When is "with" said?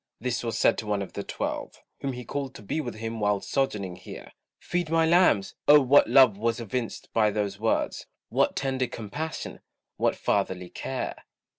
2.81-2.95